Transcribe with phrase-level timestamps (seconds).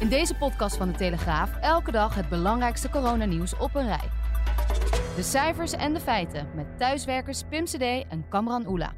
[0.00, 4.08] In deze podcast van de Telegraaf elke dag het belangrijkste coronanieuws op een rij.
[5.16, 8.92] De cijfers en de feiten met thuiswerkers Pim CD en Kamran Oela.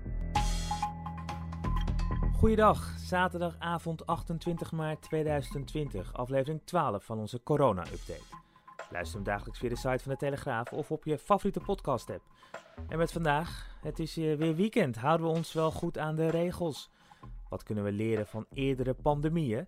[2.32, 8.36] Goeiedag, zaterdagavond 28 maart 2020, aflevering 12 van onze corona-update.
[8.90, 12.22] Luister hem dagelijks via de site van de Telegraaf of op je favoriete podcast-app.
[12.88, 16.30] En met vandaag, het is eh, weer weekend, houden we ons wel goed aan de
[16.30, 16.90] regels.
[17.48, 19.66] Wat kunnen we leren van eerdere pandemieën?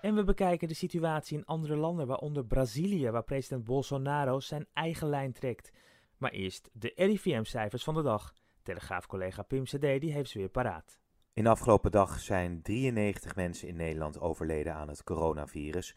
[0.00, 5.08] En we bekijken de situatie in andere landen, waaronder Brazilië, waar president Bolsonaro zijn eigen
[5.08, 5.72] lijn trekt.
[6.16, 8.34] Maar eerst de RIVM-cijfers van de dag.
[8.62, 10.98] Telegraaf-collega Pim CD die heeft ze weer paraat.
[11.32, 15.94] In de afgelopen dag zijn 93 mensen in Nederland overleden aan het coronavirus.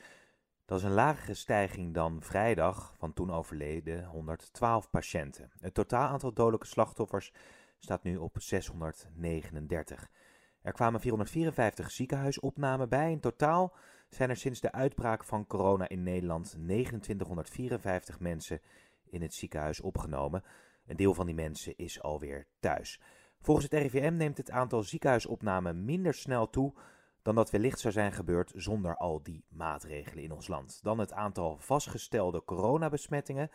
[0.66, 5.52] Dat is een lagere stijging dan vrijdag, van toen overleden 112 patiënten.
[5.60, 7.34] Het totaal aantal dodelijke slachtoffers
[7.80, 10.10] staat nu op 639.
[10.62, 13.12] Er kwamen 454 ziekenhuisopnamen bij.
[13.12, 13.74] In totaal
[14.10, 18.62] zijn er sinds de uitbraak van corona in Nederland 2954 mensen
[19.06, 20.44] in het ziekenhuis opgenomen.
[20.86, 23.00] Een deel van die mensen is alweer thuis.
[23.40, 26.74] Volgens het RIVM neemt het aantal ziekenhuisopnamen minder snel toe
[27.22, 30.80] dan dat wellicht zou zijn gebeurd zonder al die maatregelen in ons land.
[30.84, 33.50] Dan het aantal vastgestelde coronabesmettingen.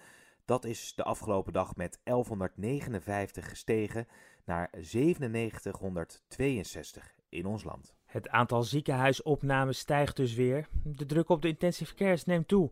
[0.47, 4.07] Dat is de afgelopen dag met 1159 gestegen
[4.45, 7.95] naar 9762 in ons land.
[8.05, 10.69] Het aantal ziekenhuisopnames stijgt dus weer.
[10.83, 12.71] De druk op de intensive cares neemt toe.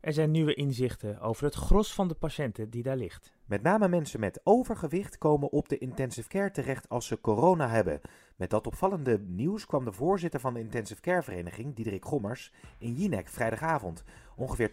[0.00, 3.32] Er zijn nieuwe inzichten over het gros van de patiënten die daar ligt.
[3.44, 8.00] Met name mensen met overgewicht komen op de intensive care terecht als ze corona hebben.
[8.36, 12.92] Met dat opvallende nieuws kwam de voorzitter van de intensive care vereniging, Diederik Gommers, in
[12.92, 14.04] Jinek vrijdagavond.
[14.36, 14.72] Ongeveer 80%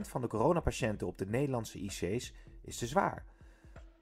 [0.00, 2.32] van de coronapatiënten op de Nederlandse IC's
[2.62, 3.24] is te zwaar.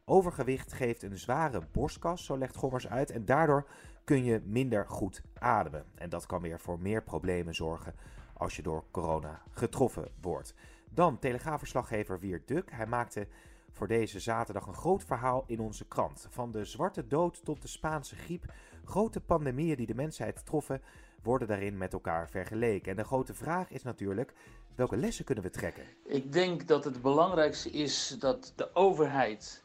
[0.05, 3.67] Overgewicht geeft een zware borstkas, zo legt Gommers uit, en daardoor
[4.05, 5.84] kun je minder goed ademen.
[5.95, 7.95] En dat kan weer voor meer problemen zorgen
[8.37, 10.55] als je door corona getroffen wordt.
[10.91, 12.71] Dan telegraafverslaggever Wiert Duk.
[12.71, 13.27] Hij maakte
[13.72, 16.27] voor deze zaterdag een groot verhaal in onze krant.
[16.31, 18.53] Van de zwarte dood tot de Spaanse griep.
[18.84, 20.83] Grote pandemieën die de mensheid troffen,
[21.22, 22.91] worden daarin met elkaar vergeleken.
[22.91, 24.33] En de grote vraag is natuurlijk,
[24.75, 25.84] welke lessen kunnen we trekken?
[26.05, 29.65] Ik denk dat het belangrijkste is dat de overheid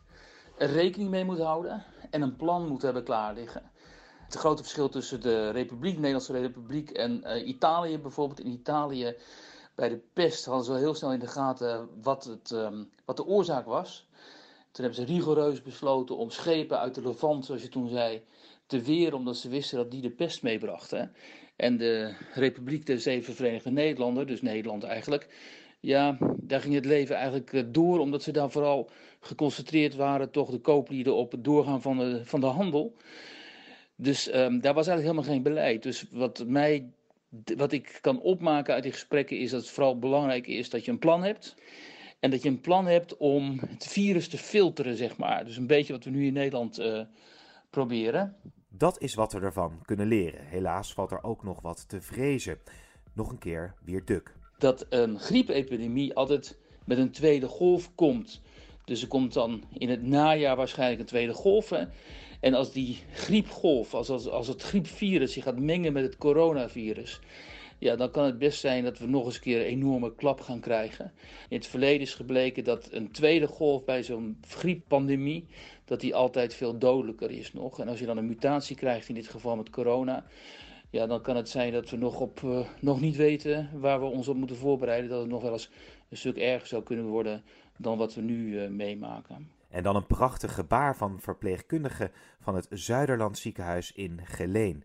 [0.58, 3.72] er rekening mee moet houden en een plan moet hebben klaar liggen.
[4.30, 8.40] Het grote verschil tussen de Republiek, de Nederlandse Republiek en uh, Italië bijvoorbeeld.
[8.40, 9.16] In Italië
[9.76, 13.18] bij de pest hadden ze wel heel snel in de gaten wat, het, um, wat
[13.18, 14.08] de oorzaak was.
[14.72, 18.24] Toen hebben ze rigoureus besloten om schepen uit de Levant, zoals je toen zei,
[18.66, 21.14] te weren, omdat ze wisten dat die de pest meebrachten.
[21.56, 25.28] En de Republiek der Zeven Verenigde Nederlanden, dus Nederland eigenlijk,
[25.80, 28.90] ja, daar ging het leven eigenlijk eh, door, omdat ze daar vooral
[29.20, 32.96] geconcentreerd waren, toch de kooplieden op het doorgaan van de, van de handel.
[34.02, 35.84] Dus um, daar was eigenlijk helemaal geen beleid.
[35.84, 36.90] Dus wat, mij,
[37.56, 40.92] wat ik kan opmaken uit die gesprekken is dat het vooral belangrijk is dat je
[40.92, 41.56] een plan hebt.
[42.20, 45.46] En dat je een plan hebt om het virus te filteren, zeg maar.
[45.46, 47.02] Dus een beetje wat we nu in Nederland uh,
[47.70, 48.36] proberen.
[48.70, 50.46] Dat is wat we ervan kunnen leren.
[50.46, 52.58] Helaas valt er ook nog wat te vrezen.
[53.14, 54.36] Nog een keer weer duk.
[54.58, 58.42] Dat een griepepidemie altijd met een tweede golf komt.
[58.86, 61.70] Dus er komt dan in het najaar waarschijnlijk een tweede golf.
[61.70, 61.86] Hè?
[62.40, 67.20] En als die griepgolf, als, als, als het griepvirus zich gaat mengen met het coronavirus,
[67.80, 70.42] ja, dan kan het best zijn dat we nog eens een keer een enorme klap
[70.42, 71.14] gaan krijgen.
[71.50, 75.46] In het verleden is gebleken dat een tweede golf bij zo'n grieppandemie,
[75.86, 77.80] dat die altijd veel dodelijker is nog.
[77.80, 80.26] En als je dan een mutatie krijgt, in dit geval met corona,
[80.90, 84.06] ja, dan kan het zijn dat we nog, op, uh, nog niet weten waar we
[84.06, 85.10] ons op moeten voorbereiden.
[85.10, 85.70] Dat het nog wel eens
[86.10, 87.44] een stuk erger zou kunnen worden
[87.78, 89.59] dan wat we nu uh, meemaken.
[89.70, 94.84] En dan een prachtig gebaar van verpleegkundigen van het Zuiderland ziekenhuis in Geleen.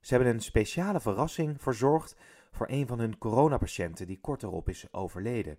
[0.00, 2.16] Ze hebben een speciale verrassing verzorgd
[2.50, 5.58] voor een van hun coronapatiënten die kort erop is overleden.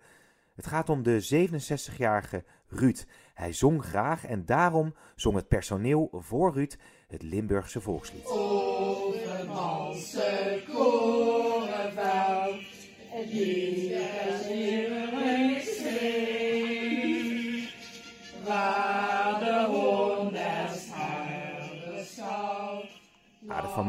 [0.55, 3.05] Het gaat om de 67-jarige Ruud.
[3.33, 6.77] Hij zong graag en daarom zong het personeel voor Ruud
[7.07, 8.25] het Limburgse volkslied.
[8.25, 9.31] Overmanse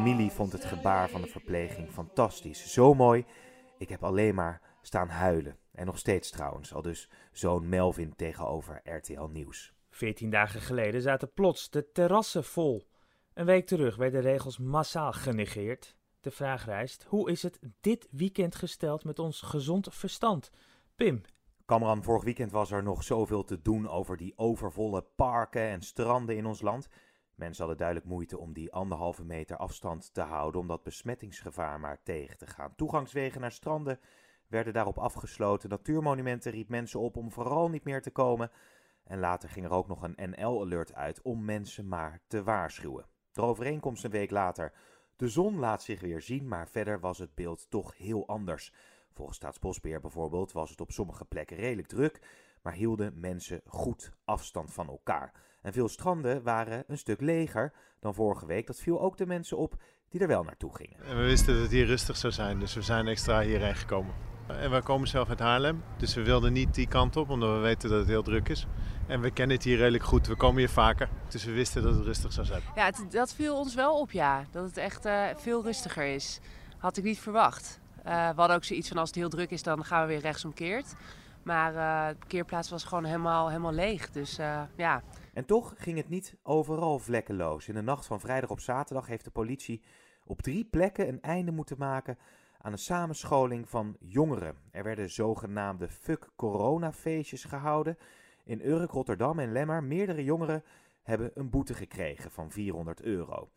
[0.03, 2.73] familie vond het gebaar van de verpleging fantastisch.
[2.73, 3.25] Zo mooi,
[3.79, 5.59] ik heb alleen maar staan huilen.
[5.73, 9.73] En nog steeds trouwens, al dus zoon Melvin tegenover RTL Nieuws.
[9.91, 12.89] Veertien dagen geleden zaten plots de terrassen vol.
[13.35, 15.97] Een week terug werden de regels massaal genegeerd.
[16.21, 20.51] De vraag rijst: hoe is het dit weekend gesteld met ons gezond verstand?
[20.97, 21.21] Pim.
[21.67, 26.37] Kamran, vorig weekend was er nog zoveel te doen over die overvolle parken en stranden
[26.37, 26.89] in ons land.
[27.43, 32.03] Mensen hadden duidelijk moeite om die anderhalve meter afstand te houden om dat besmettingsgevaar maar
[32.03, 32.75] tegen te gaan.
[32.75, 34.01] Toegangswegen naar stranden
[34.47, 35.69] werden daarop afgesloten.
[35.69, 38.51] Natuurmonumenten riep mensen op om vooral niet meer te komen.
[39.05, 43.07] En later ging er ook nog een NL-alert uit om mensen maar te waarschuwen.
[43.33, 44.73] De overeenkomst een week later.
[45.17, 48.73] De zon laat zich weer zien, maar verder was het beeld toch heel anders.
[49.13, 52.21] Volgens Staatsbosbeheer bijvoorbeeld was het op sommige plekken redelijk druk,
[52.63, 55.33] maar hielden mensen goed afstand van elkaar.
[55.63, 58.67] En veel stranden waren een stuk leger dan vorige week.
[58.67, 59.75] Dat viel ook de mensen op
[60.09, 61.01] die er wel naartoe gingen.
[61.05, 64.15] En we wisten dat het hier rustig zou zijn, dus we zijn extra hierheen gekomen.
[64.47, 67.61] En we komen zelf uit Haarlem, dus we wilden niet die kant op, omdat we
[67.61, 68.67] weten dat het heel druk is.
[69.07, 71.95] En we kennen het hier redelijk goed, we komen hier vaker, dus we wisten dat
[71.95, 72.63] het rustig zou zijn.
[72.75, 74.45] Ja, het, dat viel ons wel op, ja.
[74.51, 76.41] Dat het echt uh, veel rustiger is.
[76.79, 77.81] Had ik niet verwacht.
[77.97, 80.21] Uh, we hadden ook zoiets van als het heel druk is, dan gaan we weer
[80.21, 80.95] rechtsomkeerd.
[81.45, 84.37] Maar uh, de parkeerplaats was gewoon helemaal, helemaal leeg, dus
[84.77, 85.03] ja.
[85.33, 87.69] En toch ging het niet overal vlekkeloos.
[87.69, 89.83] In de nacht van vrijdag op zaterdag heeft de politie
[90.25, 92.19] op drie plekken een einde moeten maken
[92.63, 94.57] aan een samenscholing van jongeren.
[94.71, 97.99] Er werden zogenaamde fuck corona feestjes gehouden.
[98.45, 100.65] In Urk, Rotterdam en Lemmer meerdere jongeren
[101.03, 103.51] hebben een boete gekregen van 400 euro.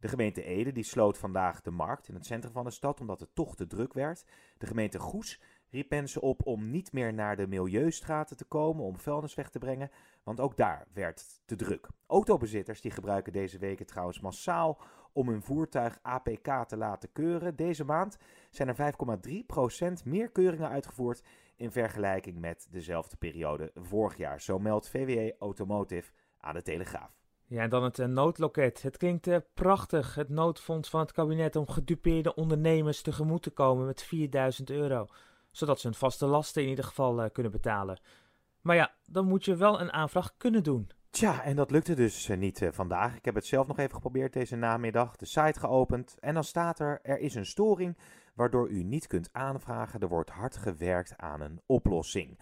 [0.00, 3.20] De gemeente Ede die sloot vandaag de markt in het centrum van de stad omdat
[3.20, 4.24] het toch te druk werd.
[4.58, 5.40] De gemeente Goes
[5.74, 9.58] riep mensen op om niet meer naar de milieustraten te komen om vuilnis weg te
[9.58, 9.90] brengen,
[10.22, 11.88] want ook daar werd te druk.
[12.06, 14.80] Autobezitters die gebruiken deze weken trouwens massaal
[15.12, 17.56] om hun voertuig APK te laten keuren.
[17.56, 18.16] Deze maand
[18.50, 18.92] zijn er
[19.98, 21.22] 5,3% meer keuringen uitgevoerd
[21.56, 24.40] in vergelijking met dezelfde periode vorig jaar.
[24.40, 27.22] Zo meldt VWE Automotive aan de Telegraaf.
[27.46, 28.82] Ja, en dan het uh, noodloket.
[28.82, 33.86] Het klinkt uh, prachtig, het noodfonds van het kabinet om gedupeerde ondernemers tegemoet te komen
[33.86, 35.06] met 4000 euro.
[35.56, 38.00] Zodat ze hun vaste lasten in ieder geval uh, kunnen betalen.
[38.60, 40.90] Maar ja, dan moet je wel een aanvraag kunnen doen.
[41.10, 43.16] Tja, en dat lukte dus niet vandaag.
[43.16, 45.16] Ik heb het zelf nog even geprobeerd deze namiddag.
[45.16, 47.98] De site geopend en dan staat er: er is een storing
[48.34, 50.00] waardoor u niet kunt aanvragen.
[50.00, 52.38] Er wordt hard gewerkt aan een oplossing.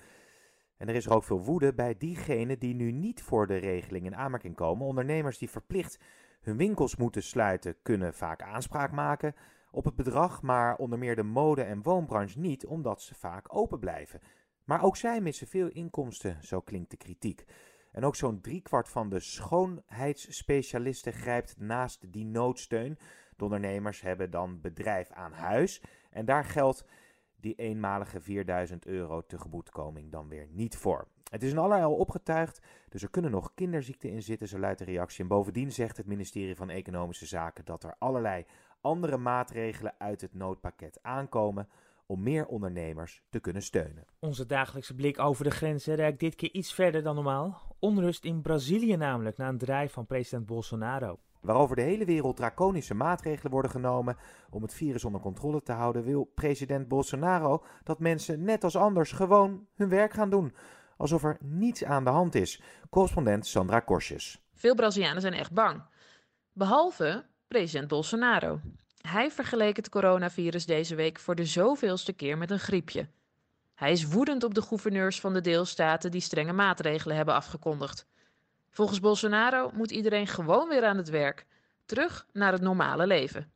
[0.77, 4.07] En er is er ook veel woede bij diegenen die nu niet voor de regeling
[4.07, 4.87] in aanmerking komen.
[4.87, 5.99] Ondernemers die verplicht
[6.41, 9.35] hun winkels moeten sluiten, kunnen vaak aanspraak maken
[9.73, 13.79] op het bedrag, maar onder meer de mode- en woonbranche niet, omdat ze vaak open
[13.79, 14.21] blijven.
[14.65, 17.45] Maar ook zij missen veel inkomsten, zo klinkt de kritiek.
[17.93, 22.99] En ook zo'n driekwart van de schoonheidsspecialisten grijpt naast die noodsteun.
[23.37, 26.85] De ondernemers hebben dan bedrijf aan huis en daar geldt
[27.37, 31.09] die eenmalige 4000 euro tegemoetkoming dan weer niet voor.
[31.31, 34.79] Het is in allerlei al opgetuigd, dus er kunnen nog kinderziekten in zitten, zo luidt
[34.79, 35.23] de reactie.
[35.23, 38.47] En bovendien zegt het ministerie van Economische Zaken dat er allerlei
[38.83, 41.69] andere maatregelen uit het noodpakket aankomen
[42.07, 44.07] om meer ondernemers te kunnen steunen.
[44.19, 47.77] Onze dagelijkse blik over de grenzen reikt dit keer iets verder dan normaal.
[47.79, 51.19] Onrust in Brazilië namelijk na een draai van president Bolsonaro.
[51.41, 54.17] Waarover de hele wereld draconische maatregelen worden genomen
[54.51, 59.13] om het virus onder controle te houden, wil president Bolsonaro dat mensen net als anders
[59.13, 60.55] gewoon hun werk gaan doen.
[60.97, 62.63] Alsof er niets aan de hand is.
[62.91, 64.43] Correspondent Sandra Korsjes.
[64.55, 65.83] Veel Brazilianen zijn echt bang.
[66.53, 68.61] Behalve president Bolsonaro.
[69.01, 73.09] Hij vergeleek het coronavirus deze week voor de zoveelste keer met een griepje.
[73.75, 78.07] Hij is woedend op de gouverneurs van de deelstaten die strenge maatregelen hebben afgekondigd.
[78.71, 81.47] Volgens Bolsonaro moet iedereen gewoon weer aan het werk,
[81.85, 83.53] terug naar het normale leven.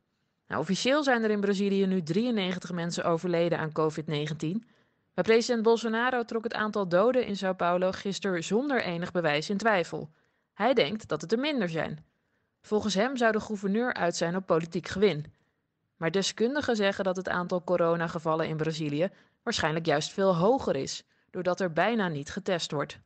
[0.47, 4.67] Nou, officieel zijn er in Brazilië nu 93 mensen overleden aan COVID-19.
[5.13, 9.57] Maar president Bolsonaro trok het aantal doden in Sao Paulo gisteren zonder enig bewijs in
[9.57, 10.09] twijfel.
[10.53, 12.05] Hij denkt dat het er minder zijn.
[12.67, 15.25] Volgens hem zou de gouverneur uit zijn op politiek gewin.
[15.97, 19.09] Maar deskundigen zeggen dat het aantal coronagevallen in Brazilië
[19.43, 22.99] waarschijnlijk juist veel hoger is, doordat er bijna niet getest wordt.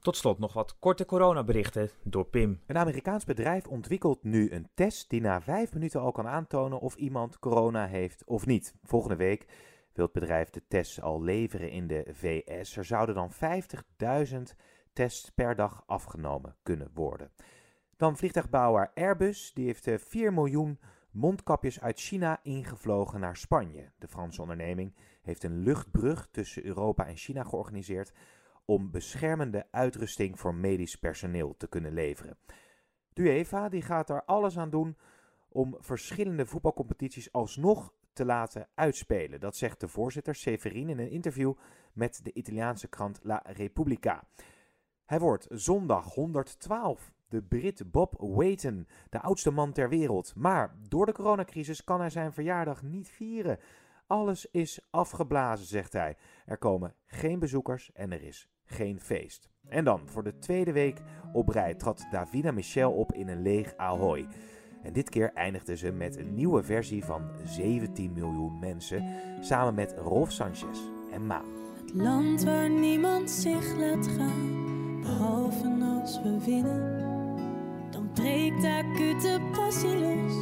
[0.00, 2.60] Tot slot nog wat korte coronaberichten door Pim.
[2.66, 6.94] Een Amerikaans bedrijf ontwikkelt nu een test die na vijf minuten al kan aantonen of
[6.94, 8.74] iemand corona heeft of niet.
[8.82, 9.46] Volgende week
[9.92, 12.76] wil het bedrijf de tests al leveren in de VS.
[12.76, 14.38] Er zouden dan 50.000
[14.92, 17.30] tests per dag afgenomen kunnen worden.
[17.98, 20.78] Dan vliegtuigbouwer Airbus, die heeft 4 miljoen
[21.10, 23.90] mondkapjes uit China ingevlogen naar Spanje.
[23.98, 28.12] De Franse onderneming heeft een luchtbrug tussen Europa en China georganiseerd
[28.64, 32.38] om beschermende uitrusting voor medisch personeel te kunnen leveren.
[33.12, 34.96] De UEFA die gaat er alles aan doen
[35.48, 39.40] om verschillende voetbalcompetities alsnog te laten uitspelen.
[39.40, 41.54] Dat zegt de voorzitter Severin in een interview
[41.92, 44.24] met de Italiaanse krant La Repubblica.
[45.04, 47.16] Hij wordt zondag 112.
[47.28, 50.32] De Brit Bob Wayton, de oudste man ter wereld.
[50.36, 53.58] Maar door de coronacrisis kan hij zijn verjaardag niet vieren.
[54.06, 56.16] Alles is afgeblazen, zegt hij.
[56.46, 59.48] Er komen geen bezoekers en er is geen feest.
[59.68, 63.76] En dan, voor de tweede week op rij trad Davina Michel op in een leeg
[63.76, 64.26] Ahoy.
[64.82, 69.04] En dit keer eindigde ze met een nieuwe versie van 17 miljoen mensen,
[69.40, 70.78] samen met Rolf Sanchez
[71.12, 71.56] en Maan.
[71.80, 77.07] Het land waar niemand zich laat gaan, behalve als we winnen.
[78.18, 80.32] Breekt de acute passie los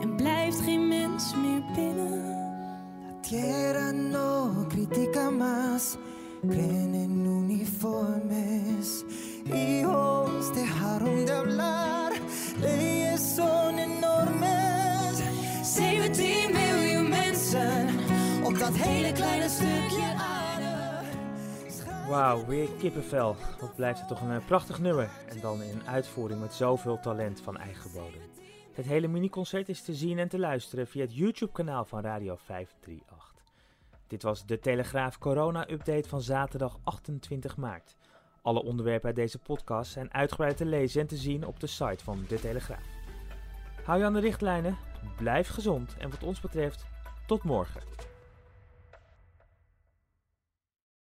[0.00, 2.24] en blijft geen mens meer binnen.
[3.06, 5.96] La tierra no critica más,
[6.48, 9.04] creen en uniformes.
[9.44, 12.12] Hijos dejaron de hablar,
[12.60, 15.20] leyes son enormes.
[15.62, 17.88] 17 miljoen mensen
[18.44, 19.41] op dat hele kleine.
[22.12, 23.36] Wauw, weer kippenvel.
[23.60, 25.10] Wat blijft het toch een eh, prachtig nummer.
[25.28, 28.20] En dan in uitvoering met zoveel talent van eigen bodem.
[28.72, 33.34] Het hele miniconcert is te zien en te luisteren via het YouTube-kanaal van Radio 538.
[34.06, 37.96] Dit was de Telegraaf Corona-update van zaterdag 28 maart.
[38.42, 42.04] Alle onderwerpen uit deze podcast zijn uitgebreid te lezen en te zien op de site
[42.04, 42.86] van De Telegraaf.
[43.84, 44.76] Hou je aan de richtlijnen,
[45.16, 46.86] blijf gezond en wat ons betreft,
[47.26, 48.11] tot morgen.